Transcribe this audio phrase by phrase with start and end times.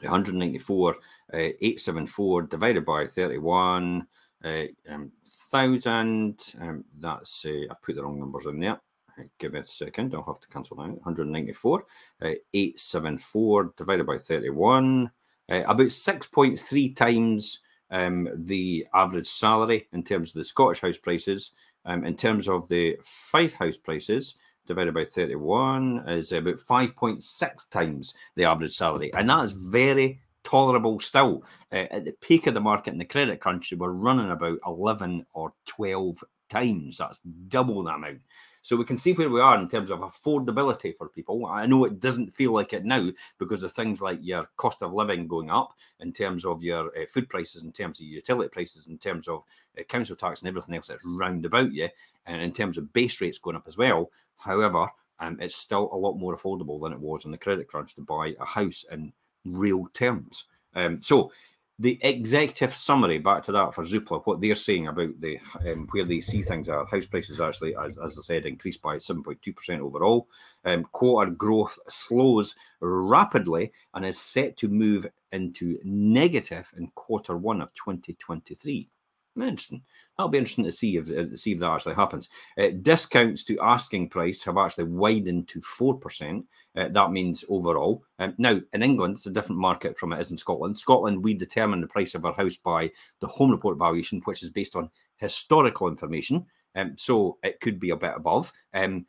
[0.00, 0.96] 194 uh,
[1.32, 4.06] 874 divided by 31
[4.44, 5.12] uh, um.
[5.54, 8.80] Um, that's uh, I've put the wrong numbers in there.
[9.18, 10.14] Uh, give me a second.
[10.14, 10.88] I'll have to cancel that.
[11.04, 11.84] 194
[12.22, 15.10] uh, 874 divided by 31.
[15.50, 17.58] Uh, about 6.3 times
[17.90, 21.52] um, the average salary in terms of the Scottish house prices.
[21.84, 24.34] Um, in terms of the Fife house prices,
[24.66, 29.12] divided by 31 is about 5.6 times the average salary.
[29.14, 31.44] And that is very tolerable still.
[31.72, 35.26] Uh, at the peak of the market in the credit crunch, we're running about 11
[35.32, 36.98] or 12 times.
[36.98, 38.20] That's double the amount.
[38.64, 41.46] So we can see where we are in terms of affordability for people.
[41.46, 44.92] I know it doesn't feel like it now because of things like your cost of
[44.92, 48.86] living going up, in terms of your uh, food prices, in terms of utility prices,
[48.86, 49.42] in terms of
[49.76, 51.88] uh, council tax and everything else that's round about you,
[52.26, 54.10] and in terms of base rates going up as well.
[54.42, 54.88] However,
[55.20, 58.00] um, it's still a lot more affordable than it was in the credit crunch to
[58.00, 59.12] buy a house in
[59.44, 60.44] real terms.
[60.74, 61.30] Um, so
[61.78, 66.04] the executive summary back to that for Zoopla, what they're saying about the um, where
[66.04, 66.86] they see things are.
[66.86, 70.28] House prices actually, as, as I said, increased by 7.2% overall.
[70.64, 77.60] Um, quarter growth slows rapidly and is set to move into negative in quarter one
[77.60, 78.88] of 2023.
[79.34, 79.82] Interesting.
[80.16, 82.28] That'll be interesting to see if uh, see if that actually happens.
[82.58, 86.44] Uh, discounts to asking price have actually widened to four percent.
[86.76, 88.04] Uh, that means overall.
[88.18, 90.78] Um, now in England, it's a different market from it is in Scotland.
[90.78, 94.50] Scotland, we determine the price of our house by the home report valuation, which is
[94.50, 96.46] based on historical information.
[96.74, 98.52] Um, so it could be a bit above.
[98.74, 99.06] Um,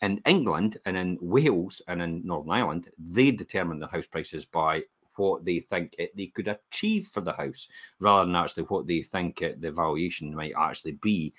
[0.00, 4.84] in England and in Wales and in Northern Ireland, they determine the house prices by
[5.16, 7.68] what they think it, they could achieve for the house
[8.00, 11.32] rather than actually what they think it, the valuation might actually be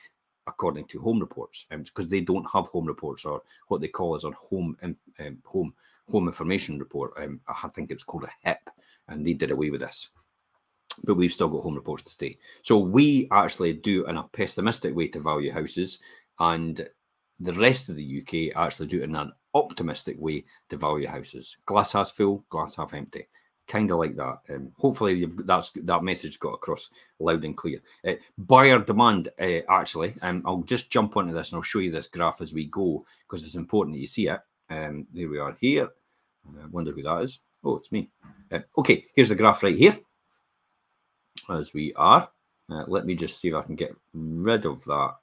[0.48, 1.66] according to home reports.
[1.70, 4.96] Because um, they don't have home reports or what they call as a home um,
[5.46, 5.74] home
[6.12, 7.14] home information report.
[7.18, 8.70] Um, i think it's called a hip
[9.08, 10.10] and they did away with this.
[11.04, 12.38] But we've still got home reports to stay.
[12.62, 16.00] So we actually do in a pessimistic way to value houses
[16.40, 16.88] and
[17.40, 21.58] the rest of the uk actually do it in an optimistic way to value houses.
[21.66, 23.28] Glass half full glass half empty
[23.68, 24.40] kind of like that.
[24.50, 27.82] Um, hopefully, you've that's that message got across loud and clear.
[28.08, 31.92] Uh, buyer demand, uh, actually, um, I'll just jump onto this and I'll show you
[31.92, 34.40] this graph as we go because it's important that you see it.
[34.70, 35.90] Um, there we are here.
[36.48, 37.40] I wonder who that is.
[37.64, 38.10] Oh, it's me.
[38.52, 39.98] Uh, okay, here's the graph right here.
[41.50, 42.30] As we are,
[42.70, 45.16] uh, let me just see if I can get rid of that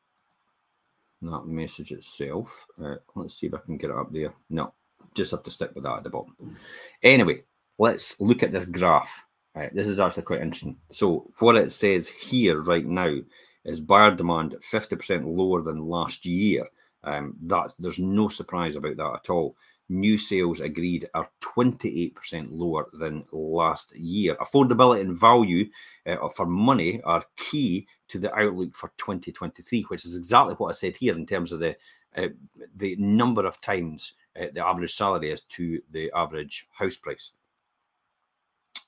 [1.22, 2.66] that message itself.
[2.82, 4.32] Uh, let's see if I can get it up there.
[4.48, 4.72] No,
[5.14, 6.56] just have to stick with that at the bottom.
[7.02, 7.42] Anyway,
[7.80, 9.24] let's look at this graph.
[9.54, 10.76] Right, this is actually quite interesting.
[10.92, 13.16] So what it says here right now
[13.64, 16.66] is buyer demand 50% lower than last year.
[17.02, 19.56] Um, that there's no surprise about that at all.
[19.88, 24.36] New sales agreed are 28% lower than last year.
[24.36, 25.68] Affordability and value
[26.06, 30.72] uh, for money are key to the outlook for 2023, which is exactly what I
[30.72, 31.76] said here in terms of the
[32.16, 32.28] uh,
[32.76, 37.30] the number of times uh, the average salary is to the average house price.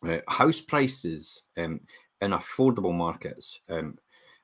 [0.06, 1.80] Uh, house prices um,
[2.20, 3.96] in affordable markets um,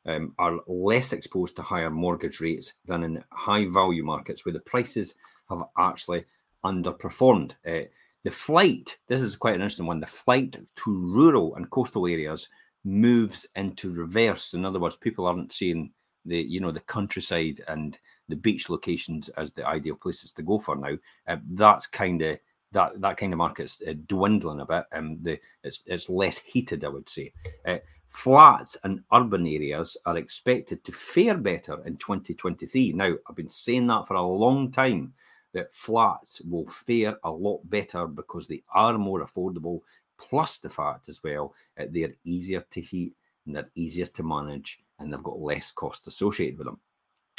[0.06, 4.60] um, are less exposed to higher mortgage rates than in high value markets where the
[4.60, 5.16] prices
[5.50, 6.24] have actually
[6.64, 7.52] underperformed.
[7.66, 7.86] Uh,
[8.24, 12.48] the flight, this is quite an interesting one, the flight to rural and coastal areas
[12.84, 14.54] moves into reverse.
[14.54, 15.92] In other words, people aren't seeing
[16.24, 20.58] the you know the countryside and the beach locations as the ideal places to go
[20.58, 20.96] for now.
[21.26, 22.38] Uh, that's kind of
[22.72, 24.84] that that kind of market's uh, dwindling a bit.
[24.92, 27.32] Um, the it's it's less heated, I would say.
[27.66, 27.78] Uh,
[28.08, 32.92] flats and urban areas are expected to fare better in 2023.
[32.92, 35.12] Now, I've been saying that for a long time
[35.52, 39.80] that flats will fare a lot better because they are more affordable.
[40.18, 43.14] Plus, the fact as well that they're easier to heat
[43.46, 46.80] and they're easier to manage and they've got less cost associated with them.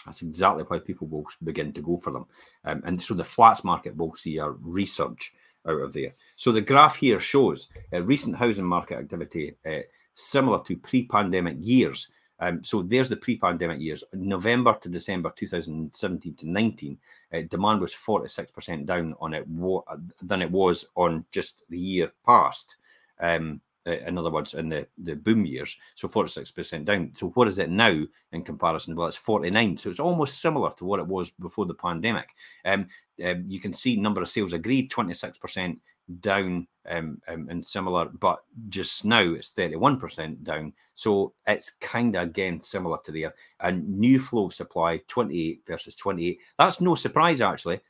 [0.06, 2.25] That's exactly why people will begin to go for them.
[2.66, 5.24] Um, and so the flats market will see a resurge
[5.68, 6.12] out of there.
[6.36, 9.80] So the graph here shows uh, recent housing market activity uh,
[10.16, 12.10] similar to pre pandemic years.
[12.40, 14.04] Um, so there's the pre-pandemic years.
[14.13, 16.98] November to December 2017 to 19,
[17.34, 19.84] uh, demand was 46% down on it wo-
[20.22, 22.78] than it was on just the year past.
[23.19, 25.77] Um, in other words, in the, the boom years.
[25.95, 27.11] So 46% down.
[27.15, 28.95] So what is it now in comparison?
[28.95, 29.77] Well, it's 49.
[29.77, 32.29] So it's almost similar to what it was before the pandemic.
[32.65, 32.87] Um,
[33.25, 35.77] um, you can see number of sales agreed, 26%
[36.21, 38.39] down um, um, and similar, but
[38.69, 40.73] just now it's 31% down.
[40.95, 43.33] So it's kind of again similar to there.
[43.59, 46.39] And new flow of supply 28 versus 28.
[46.57, 47.81] That's no surprise actually,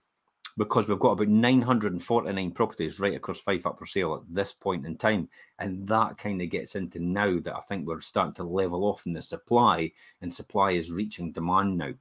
[0.60, 4.86] because we've got about 949 properties right across Fife up for sale at this point
[4.86, 5.30] in time.
[5.58, 9.06] And that kind of gets into now that I think we're starting to level off
[9.06, 11.94] in the supply, and supply is reaching demand now.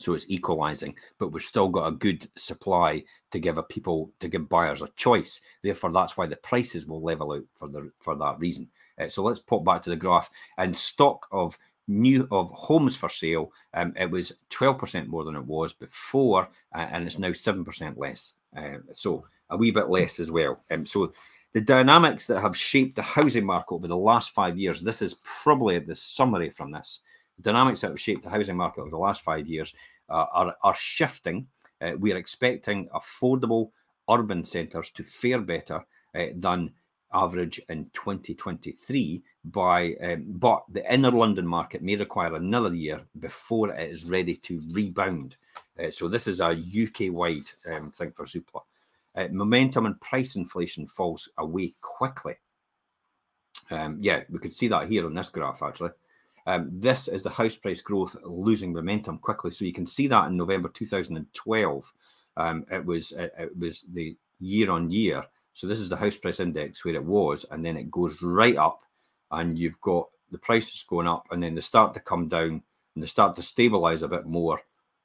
[0.00, 4.28] So it's equalizing, but we've still got a good supply to give a people to
[4.28, 5.40] give buyers a choice.
[5.62, 8.70] Therefore, that's why the prices will level out for the for that reason.
[9.00, 11.56] Uh, so let's pop back to the graph and stock of
[11.88, 13.52] new of homes for sale.
[13.74, 18.34] Um, it was 12% more than it was before, uh, and it's now 7% less.
[18.56, 20.60] Uh, so a wee bit less as well.
[20.70, 21.12] Um, so
[21.54, 24.80] the dynamics that have shaped the housing market over the last five years.
[24.80, 27.00] This is probably the summary from this
[27.40, 29.74] dynamics that have shaped the housing market over the last five years
[30.08, 31.46] uh, are, are shifting.
[31.80, 33.70] Uh, we are expecting affordable
[34.10, 35.84] urban centres to fare better
[36.14, 36.70] uh, than
[37.12, 43.70] average in 2023 by um, but the inner london market may require another year before
[43.70, 45.36] it is ready to rebound
[45.82, 48.62] uh, so this is a uk wide um, thing for zoopla
[49.16, 52.34] uh, momentum and price inflation falls away quickly
[53.70, 55.90] um, yeah we could see that here on this graph actually
[56.48, 59.50] um, this is the house price growth losing momentum quickly.
[59.50, 61.92] So you can see that in November 2012.
[62.38, 65.26] Um, it was it, it, was the year on year.
[65.58, 68.56] So this is the house price index where it was, and then it goes right
[68.56, 68.82] up,
[69.32, 72.62] and you've got the prices going up, and then they start to come down,
[72.94, 74.62] and they start to stabilize a bit more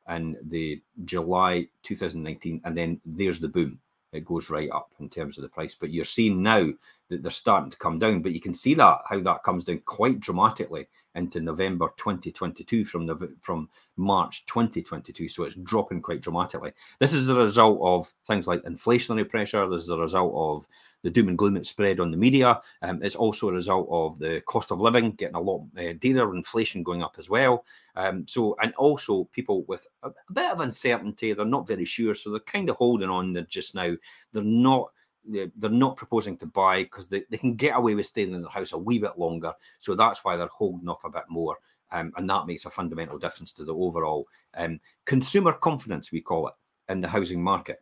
[0.08, 3.80] in the July 2019, and then there's the boom.
[4.12, 5.74] It goes right up in terms of the price.
[5.74, 6.72] But you're seeing now
[7.18, 8.22] they're starting to come down.
[8.22, 13.06] But you can see that how that comes down quite dramatically into November 2022 from
[13.06, 15.30] the from March 2022.
[15.30, 16.74] So it's dropping quite dramatically.
[17.00, 19.68] This is a result of things like inflationary pressure.
[19.70, 20.68] This is a result of
[21.04, 22.60] the doom and gloom that's spread on the media.
[22.82, 26.34] Um, it's also a result of the cost of living getting a lot uh, dearer,
[26.34, 27.66] inflation going up as well.
[27.96, 32.16] Um, so, and also people with a, a bit of uncertainty, they're not very sure,
[32.16, 33.34] so they're kind of holding on.
[33.34, 33.94] They're just now,
[34.32, 34.92] they're not
[35.26, 38.50] they're not proposing to buy because they, they can get away with staying in their
[38.50, 39.54] house a wee bit longer.
[39.80, 41.58] So that's why they're holding off a bit more.
[41.92, 46.48] Um, and that makes a fundamental difference to the overall um, consumer confidence, we call
[46.48, 46.54] it,
[46.90, 47.82] in the housing market.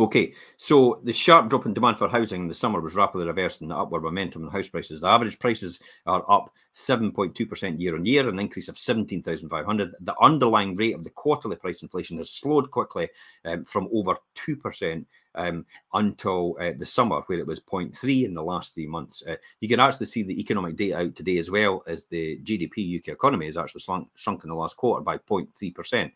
[0.00, 3.60] Okay, so the sharp drop in demand for housing in the summer was rapidly reversed
[3.60, 5.02] in the upward momentum in house prices.
[5.02, 9.94] The average prices are up 7.2% year on year, an increase of 17,500.
[10.00, 13.10] The underlying rate of the quarterly price inflation has slowed quickly
[13.44, 18.42] um, from over 2% um, until uh, the summer, where it was 0.3 in the
[18.42, 19.22] last three months.
[19.26, 22.98] Uh, you can actually see the economic data out today as well as the GDP
[22.98, 26.12] UK economy has actually shrunk, shrunk in the last quarter by 0.3%.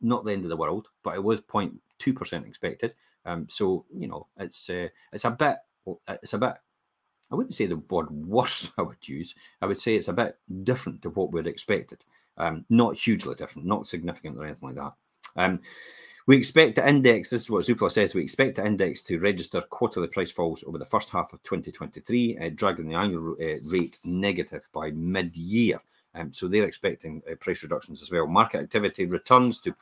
[0.00, 2.94] Not the end of the world, but it was 0.2% expected.
[3.24, 5.56] Um, so you know, it's uh, it's a bit
[6.08, 6.54] it's a bit.
[7.30, 8.72] I wouldn't say the word worse.
[8.78, 9.34] I would use.
[9.60, 12.04] I would say it's a bit different to what we'd expected.
[12.38, 14.92] Um, not hugely different, not significant or anything like that.
[15.36, 15.60] Um,
[16.26, 19.60] we expect the index, this is what Zoopla says, we expect the index to register
[19.62, 23.96] quarterly price falls over the first half of 2023, uh, dragging the annual uh, rate
[24.04, 25.80] negative by mid year.
[26.16, 28.26] Um, so they're expecting uh, price reductions as well.
[28.26, 29.74] Market activity returns to,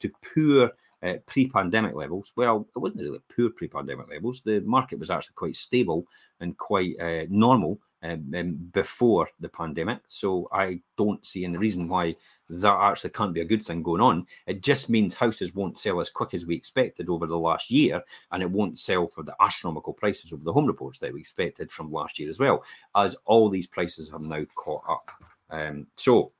[0.00, 2.32] to poor uh, pre-pandemic levels.
[2.34, 4.40] Well, it wasn't really poor pre-pandemic levels.
[4.40, 6.06] The market was actually quite stable
[6.40, 10.00] and quite uh, normal um, um, before the pandemic.
[10.08, 12.16] So I don't see any reason why
[12.48, 14.26] that actually can't be a good thing going on.
[14.46, 18.02] It just means houses won't sell as quick as we expected over the last year,
[18.30, 21.70] and it won't sell for the astronomical prices over the home reports that we expected
[21.70, 22.62] from last year as well,
[22.94, 25.10] as all these prices have now caught up.
[25.50, 26.32] Um, so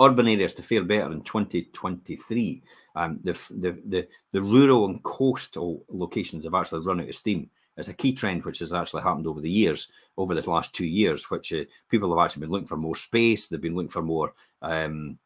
[0.00, 2.62] urban areas to fare better in 2023.
[2.96, 7.50] Um, the, the, the, the rural and coastal locations have actually run out of steam.
[7.80, 10.86] It's a key trend which has actually happened over the years, over the last two
[10.86, 13.48] years, which uh, people have actually been looking for more space.
[13.48, 15.18] They've been looking for more um,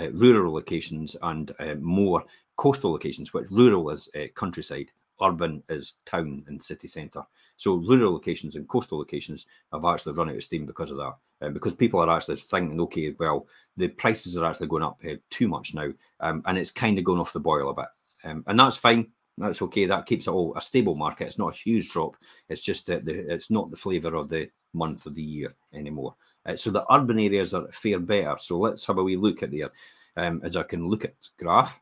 [0.00, 2.24] uh, rural locations and uh, more
[2.56, 7.22] coastal locations, which rural is uh, countryside, urban is town and city centre.
[7.56, 11.14] So rural locations and coastal locations have actually run out of steam because of that,
[11.42, 13.46] uh, because people are actually thinking, okay, well,
[13.76, 17.04] the prices are actually going up uh, too much now, um, and it's kind of
[17.04, 17.88] going off the boil a bit,
[18.24, 19.08] um, and that's fine.
[19.38, 19.86] That's okay.
[19.86, 21.26] That keeps it all a stable market.
[21.26, 22.16] It's not a huge drop.
[22.48, 26.14] It's just that the, it's not the flavour of the month of the year anymore.
[26.44, 28.36] Uh, so the urban areas are fare better.
[28.38, 29.70] So let's have a wee look at there.
[30.16, 31.78] Um, as I can look at graph,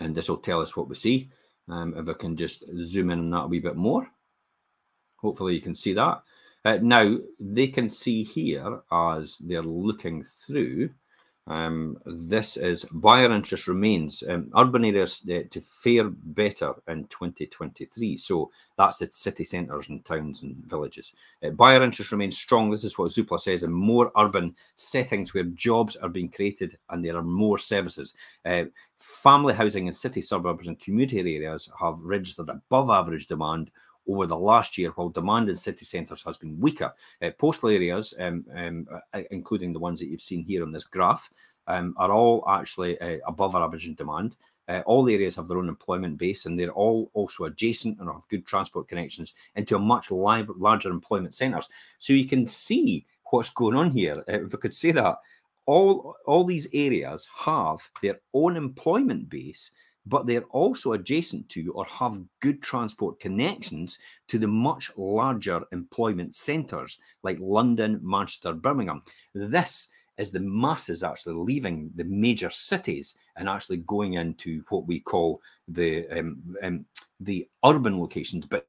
[0.00, 1.28] and this will tell us what we see.
[1.68, 4.08] Um, if I can just zoom in on that a wee bit more.
[5.16, 6.22] Hopefully you can see that.
[6.64, 10.90] Uh, now, they can see here as they're looking through,
[11.48, 14.24] um, this is buyer interest remains.
[14.28, 18.16] Um, urban areas uh, to fare better in 2023.
[18.16, 21.12] So that's the city centres and towns and villages.
[21.44, 22.70] Uh, buyer interest remains strong.
[22.70, 27.04] This is what Zoopla says in more urban settings where jobs are being created and
[27.04, 28.14] there are more services.
[28.44, 28.64] Uh,
[28.96, 33.70] family housing in city suburbs and community areas have registered above average demand
[34.08, 36.92] over the last year, while demand in city centres has been weaker.
[37.22, 40.84] Uh, postal areas, um, um, uh, including the ones that you've seen here on this
[40.84, 41.30] graph,
[41.66, 44.36] um, are all actually uh, above average in demand.
[44.68, 48.08] Uh, all the areas have their own employment base and they're all also adjacent and
[48.08, 51.68] have good transport connections into a much li- larger employment centres.
[51.98, 54.24] So you can see what's going on here.
[54.28, 55.18] Uh, if I could say that,
[55.66, 59.70] all, all these areas have their own employment base
[60.06, 63.98] but they're also adjacent to or have good transport connections
[64.28, 69.02] to the much larger employment centres like London, Manchester, Birmingham.
[69.34, 75.00] This is the masses actually leaving the major cities and actually going into what we
[75.00, 76.86] call the um, um,
[77.20, 78.66] the urban locations, but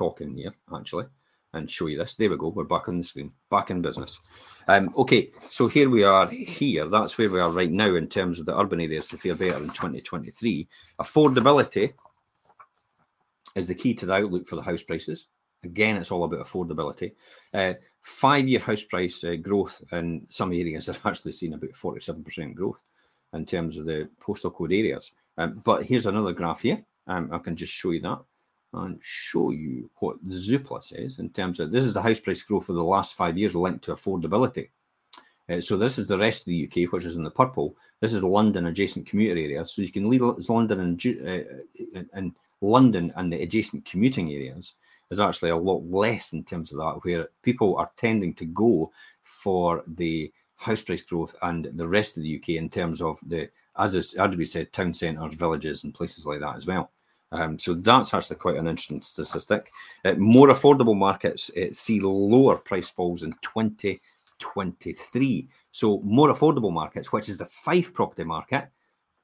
[0.00, 1.04] talking here actually
[1.52, 2.14] and show you this.
[2.14, 2.48] There we go.
[2.48, 4.18] We're back on the screen, back in business.
[4.66, 6.88] Um, okay, so here we are here.
[6.88, 9.58] That's where we are right now in terms of the urban areas to fare better
[9.58, 10.68] in 2023.
[11.00, 11.92] Affordability
[13.54, 15.26] is the key to the outlook for the house prices.
[15.64, 17.12] Again, it's all about affordability.
[17.52, 22.78] Uh, five-year house price uh, growth in some areas are actually seen about 47% growth
[23.34, 25.12] in terms of the postal code areas.
[25.36, 26.82] Um, but here's another graph here.
[27.06, 28.20] Um, I can just show you that
[28.72, 32.42] and show you what the Zoopla says in terms of this is the house price
[32.42, 34.68] growth for the last five years linked to affordability.
[35.48, 37.74] Uh, so this is the rest of the UK, which is in the purple.
[38.00, 39.72] This is London adjacent commuter areas.
[39.72, 44.74] So you can leave London and, uh, and London and the adjacent commuting areas
[45.10, 48.92] is actually a lot less in terms of that, where people are tending to go
[49.22, 53.48] for the house price growth and the rest of the UK in terms of the,
[53.76, 56.90] as, is, we said, town centres, villages, and places like that as well.
[57.32, 59.70] Um, so that's actually quite an interesting statistic.
[60.04, 65.48] Uh, more affordable markets uh, see lower price falls in 2023.
[65.72, 68.68] So more affordable markets, which is the Fife property market,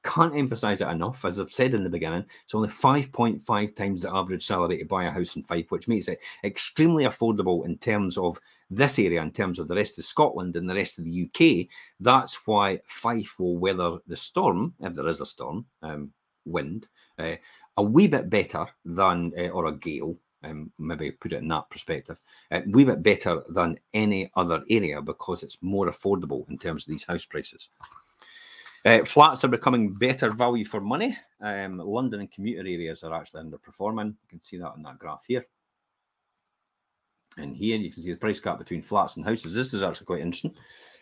[0.03, 1.25] can't emphasize it enough.
[1.25, 5.05] As I've said in the beginning, it's only 5.5 times the average salary to buy
[5.05, 9.31] a house in Fife, which makes it extremely affordable in terms of this area, in
[9.31, 11.67] terms of the rest of Scotland and the rest of the UK.
[11.99, 16.13] That's why Fife will weather the storm, if there is a storm, um,
[16.45, 16.87] wind,
[17.19, 17.35] uh,
[17.77, 21.69] a wee bit better than, uh, or a gale, um, maybe put it in that
[21.69, 22.17] perspective,
[22.51, 26.91] a wee bit better than any other area because it's more affordable in terms of
[26.91, 27.69] these house prices.
[28.85, 31.17] Uh, flats are becoming better value for money.
[31.41, 34.07] Um, London and commuter areas are actually underperforming.
[34.07, 35.45] You can see that on that graph here.
[37.37, 39.53] And here you can see the price gap between flats and houses.
[39.53, 40.55] This is actually quite interesting.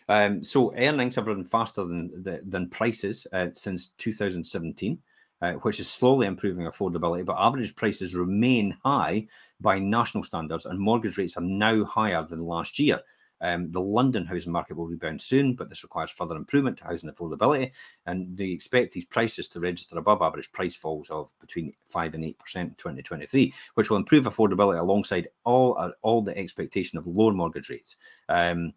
[0.08, 4.98] Um, so earnings have run faster than than prices uh, since 2017
[5.42, 9.26] uh, which is slowly improving affordability, but average prices remain high
[9.60, 13.00] by national standards, and mortgage rates are now higher than last year.
[13.40, 17.10] Um, the London housing market will rebound soon, but this requires further improvement to housing
[17.10, 17.72] affordability.
[18.06, 22.24] And they expect these prices to register above average price falls of between 5 and
[22.24, 27.32] 8% in 2023, which will improve affordability alongside all, uh, all the expectation of lower
[27.32, 27.96] mortgage rates.
[28.28, 28.72] Um,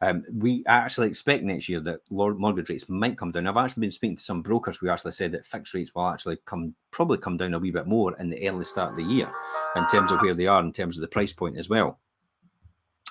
[0.00, 3.48] Um, we actually expect next year that mortgage rates might come down.
[3.48, 6.38] I've actually been speaking to some brokers who actually said that fixed rates will actually
[6.44, 9.30] come probably come down a wee bit more in the early start of the year
[9.74, 11.98] in terms of where they are in terms of the price point as well.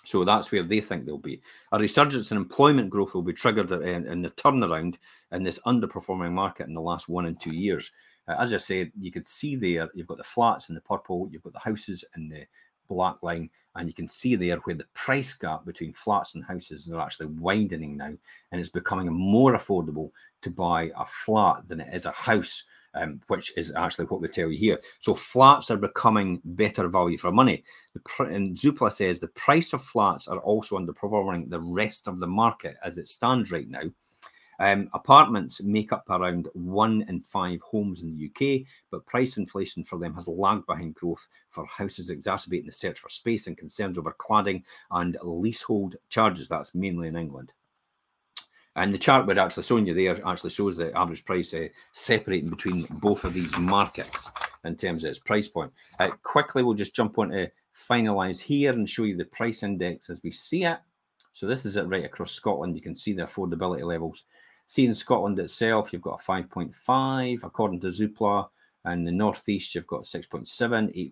[0.06, 1.42] So that's where they think they'll be.
[1.74, 4.96] A resurgence in employment growth will be triggered in, in the turnaround
[5.34, 7.92] in this underperforming market in the last one and two years.
[8.30, 11.28] Uh, as I said, you could see there, you've got the flats in the purple,
[11.30, 12.46] you've got the houses in the
[12.88, 16.90] black line, and you can see there where the price gap between flats and houses
[16.92, 18.14] are actually widening now,
[18.52, 22.64] and it's becoming more affordable to buy a flat than it is a house
[22.98, 24.80] um, which is actually what we tell you here.
[25.00, 27.64] So flats are becoming better value for money.
[28.20, 32.78] and Zoopla says the price of flats are also underperforming the rest of the market
[32.84, 33.84] as it stands right now.
[34.60, 39.84] Um, apartments make up around one in five homes in the UK, but price inflation
[39.84, 43.98] for them has lagged behind growth for houses, exacerbating the search for space and concerns
[43.98, 46.48] over cladding and leasehold charges.
[46.48, 47.52] That's mainly in England.
[48.76, 52.52] And the chart we're actually showing you there actually shows the average price uh, separating
[52.52, 54.30] between both of these markets
[54.64, 55.74] in terms of its price point.
[56.00, 60.12] Uh, quickly, we'll just jump on to finalize here and show you the price index
[60.12, 60.78] as we see it.
[61.34, 62.76] So this is it right across Scotland.
[62.76, 64.24] You can see the affordability levels.
[64.68, 68.50] See in Scotland itself, you've got a 5.5 according to Zoopla.
[68.86, 70.48] And the northeast, you've got 6.7,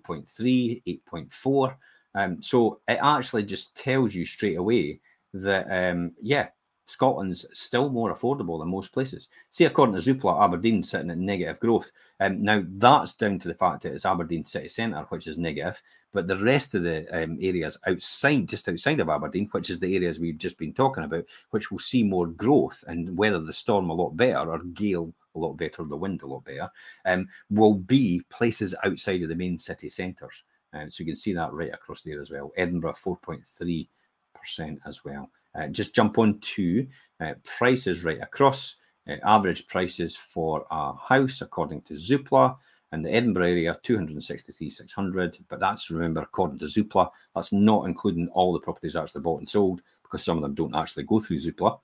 [0.05, 1.75] 8.3, 8.4.
[2.15, 5.01] Um, so it actually just tells you straight away
[5.33, 6.47] that um, yeah,
[6.85, 9.27] Scotland's still more affordable than most places.
[9.49, 11.91] See, according to Zoopla, Aberdeen sitting at negative growth.
[12.19, 15.81] Um, now, that's down to the fact that it's Aberdeen city centre, which is negative,
[16.13, 19.95] but the rest of the um, areas outside, just outside of Aberdeen, which is the
[19.95, 23.89] areas we've just been talking about, which will see more growth and weather the storm
[23.89, 26.69] a lot better or gale a lot better, the wind a lot better,
[27.05, 30.43] um, will be places outside of the main city centres.
[30.71, 32.51] And so you can see that right across there as well.
[32.55, 33.87] Edinburgh, 4.3%
[34.85, 35.29] as well.
[35.57, 36.87] Uh, just jump on to
[37.19, 38.75] uh, prices right across.
[39.07, 42.57] Uh, average prices for a house, according to Zoopla,
[42.91, 45.37] and the Edinburgh area, 263,600.
[45.49, 49.49] But that's, remember, according to Zoopla, that's not including all the properties actually bought and
[49.49, 51.79] sold because some of them don't actually go through Zoopla.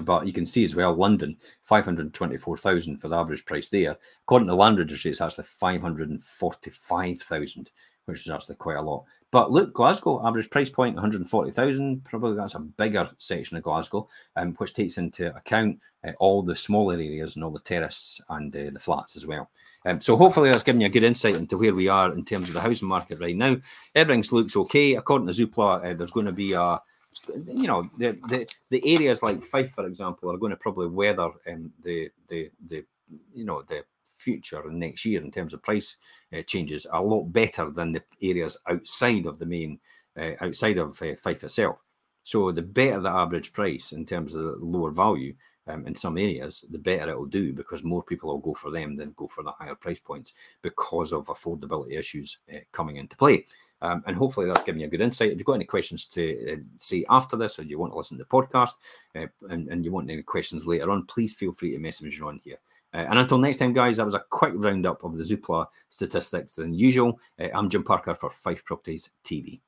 [0.00, 3.98] But you can see as well, London, 524,000 for the average price there.
[4.22, 7.70] According to the Land Registry, it's actually 545,000,
[8.06, 9.04] which is actually quite a lot.
[9.32, 12.04] But look, Glasgow average price point 140,000.
[12.04, 16.54] Probably that's a bigger section of Glasgow, um, which takes into account uh, all the
[16.54, 19.50] smaller areas and all the terraces and uh, the flats as well.
[19.86, 22.48] Um, so hopefully that's given you a good insight into where we are in terms
[22.48, 23.56] of the housing market right now.
[23.94, 24.96] Everything looks okay.
[24.96, 26.78] According to Zoopla, uh, there's going to be a
[27.46, 31.30] you know the, the the areas like Fife, for example, are going to probably weather
[31.48, 32.84] um, the the the
[33.34, 33.84] you know the
[34.22, 35.96] future and next year in terms of price
[36.32, 39.78] uh, changes a lot better than the areas outside of the main,
[40.18, 41.82] uh, outside of uh, Fife itself.
[42.24, 45.34] So the better the average price in terms of the lower value
[45.66, 48.70] um, in some areas, the better it will do because more people will go for
[48.70, 53.16] them than go for the higher price points because of affordability issues uh, coming into
[53.16, 53.46] play.
[53.80, 55.32] Um, and hopefully that's given you a good insight.
[55.32, 58.16] If you've got any questions to uh, say after this, or you want to listen
[58.18, 58.74] to the podcast,
[59.16, 62.26] uh, and, and you want any questions later on, please feel free to message me
[62.26, 62.58] on here.
[62.94, 66.56] Uh, and until next time, guys, that was a quick roundup of the Zoopla statistics
[66.56, 67.18] than usual.
[67.40, 69.60] Uh, I'm Jim Parker for Fife Properties TV.